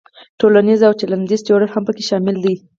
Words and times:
تولنیز 0.39 0.79
او 0.87 0.93
چلندیز 0.99 1.41
جوړښت 1.47 1.73
هم 1.75 1.83
پکې 1.87 2.03
شامل 2.09 2.35
دی. 2.43 2.55